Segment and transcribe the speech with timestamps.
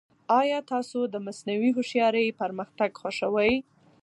[0.39, 3.53] ایا تاسو د مصنوعي هوښیارۍ پرمختګ خوښوي؟